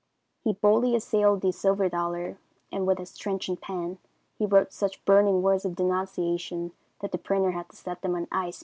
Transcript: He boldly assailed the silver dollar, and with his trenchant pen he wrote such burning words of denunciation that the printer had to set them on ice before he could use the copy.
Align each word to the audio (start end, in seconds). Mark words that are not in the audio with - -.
He 0.43 0.53
boldly 0.53 0.95
assailed 0.95 1.41
the 1.41 1.51
silver 1.53 1.87
dollar, 1.87 2.39
and 2.71 2.87
with 2.87 2.97
his 2.97 3.15
trenchant 3.15 3.61
pen 3.61 3.99
he 4.39 4.47
wrote 4.47 4.73
such 4.73 5.05
burning 5.05 5.43
words 5.43 5.63
of 5.63 5.75
denunciation 5.75 6.71
that 7.01 7.11
the 7.11 7.19
printer 7.19 7.51
had 7.51 7.69
to 7.69 7.75
set 7.75 8.01
them 8.01 8.15
on 8.15 8.23
ice 8.25 8.25
before 8.25 8.25
he 8.25 8.25
could 8.25 8.45
use 8.45 8.45
the 8.45 8.57
copy. 8.57 8.57